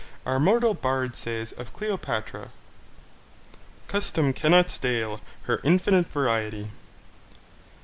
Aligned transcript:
Our 0.25 0.39
mortal 0.39 0.73
Bard 0.73 1.15
says 1.15 1.51
of 1.51 1.73
Cleopatra: 1.73 2.49
Custom 3.87 4.33
cannot 4.33 4.71
stale 4.71 5.21
Her 5.43 5.61
infinite 5.63 6.07
variety. 6.07 6.71